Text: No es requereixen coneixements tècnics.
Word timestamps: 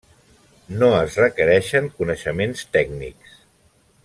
No 0.81 0.87
es 1.01 1.17
requereixen 1.25 1.91
coneixements 2.01 2.67
tècnics. 2.79 3.41